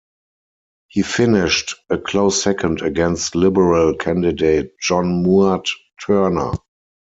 [0.87, 5.67] He finished a close second against Liberal candidate John Mouat
[6.03, 6.53] Turner.